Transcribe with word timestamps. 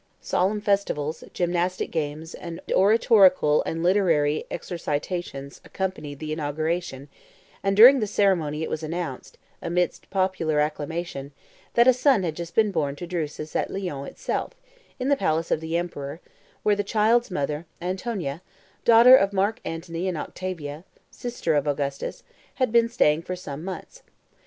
Solemn 0.19 0.61
festivals, 0.61 1.23
gymnastic 1.31 1.91
games, 1.91 2.33
and 2.33 2.59
oratorical 2.73 3.61
and 3.67 3.83
literary 3.83 4.45
exercitations 4.49 5.61
accompanied 5.63 6.17
the 6.17 6.33
inauguration; 6.33 7.07
and 7.61 7.77
during 7.77 7.99
the 7.99 8.07
ceremony 8.07 8.63
it 8.63 8.69
was 8.71 8.81
announced, 8.81 9.37
amidst 9.61 10.09
popular 10.09 10.59
acclamation, 10.59 11.33
that 11.75 11.87
a 11.87 11.93
son 11.93 12.23
had 12.23 12.35
just 12.35 12.55
been 12.55 12.71
born 12.71 12.95
to 12.95 13.05
Drusus 13.05 13.55
at 13.55 13.69
Lyons 13.69 14.09
itself, 14.09 14.53
in 14.99 15.07
the 15.09 15.15
palace 15.15 15.51
of 15.51 15.61
the 15.61 15.77
emperor, 15.77 16.19
where 16.63 16.75
the 16.75 16.83
child's 16.83 17.29
mother, 17.29 17.67
Antonia, 17.79 18.41
daughter 18.83 19.15
of 19.15 19.33
Marc 19.33 19.59
Antony 19.63 20.07
and 20.07 20.17
Octavia 20.17 20.83
(sister 21.11 21.53
of 21.53 21.67
Augustus), 21.67 22.23
had 22.55 22.71
been 22.71 22.89
staying 22.89 23.21
for 23.21 23.35
some 23.35 23.63
months. 23.63 24.01